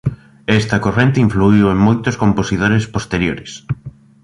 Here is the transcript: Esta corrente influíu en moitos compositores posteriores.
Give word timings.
Esta 0.59 0.77
corrente 0.85 1.23
influíu 1.27 1.65
en 1.73 1.77
moitos 1.87 2.15
compositores 2.23 2.83
posteriores. 2.95 3.51